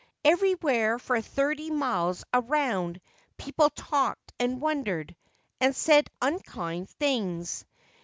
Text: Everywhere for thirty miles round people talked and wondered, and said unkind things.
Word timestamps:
Everywhere 0.25 0.97
for 0.97 1.21
thirty 1.21 1.69
miles 1.69 2.23
round 2.33 2.99
people 3.37 3.69
talked 3.69 4.33
and 4.39 4.59
wondered, 4.59 5.15
and 5.59 5.75
said 5.75 6.09
unkind 6.19 6.89
things. 6.89 7.63